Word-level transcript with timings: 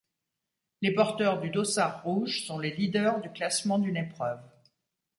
Les 0.81 0.95
porteurs 0.95 1.39
du 1.39 1.51
dossard 1.51 2.01
rouge 2.01 2.47
sont 2.47 2.57
les 2.57 2.75
leaders 2.75 3.21
du 3.21 3.29
classement 3.29 3.77
d'une 3.77 3.97
épreuve. 3.97 4.41